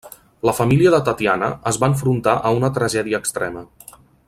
La 0.49 0.53
família 0.59 0.91
de 0.95 0.99
Tatiana 1.09 1.51
es 1.73 1.79
va 1.83 1.91
enfrontar 1.93 2.35
a 2.51 2.55
una 2.61 2.73
tragèdia 2.79 3.21
extrema. 3.27 3.65